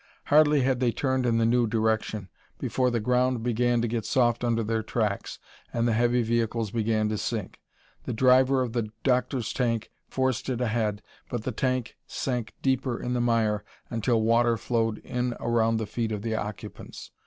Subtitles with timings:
[0.33, 4.43] Hardly had they turned in the new direction before the ground began to get soft
[4.43, 5.37] under their tracks
[5.71, 7.61] and the heavy vehicles began to sink.
[8.05, 13.13] The driver of the Doctor's tank forced it ahead, but the tank sank deeper in
[13.13, 17.11] the mire until water flowed in around the feet of the occupants.